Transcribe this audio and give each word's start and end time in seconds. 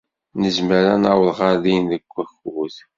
Nezmer 0.41 0.83
ad 0.93 0.99
naweḍ 1.01 1.29
ɣer 1.39 1.55
din 1.63 1.83
deg 1.91 2.03
wakud? 2.13 2.75